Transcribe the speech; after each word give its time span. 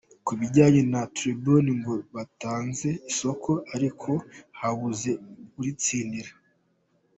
Ku 0.25 0.31
bijyanye 0.39 0.81
na 0.93 1.01
Tribune 1.15 1.69
ngo 1.79 1.95
batanze 2.15 2.89
isoko 3.11 3.51
ariko 3.75 4.11
habuze 4.59 5.11
uritsindira. 5.59 6.31